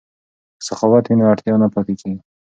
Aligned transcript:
که 0.57 0.61
سخاوت 0.69 1.03
وي 1.05 1.15
نو 1.19 1.23
اړتیا 1.31 1.55
نه 1.61 1.67
پاتیږي. 1.73 2.13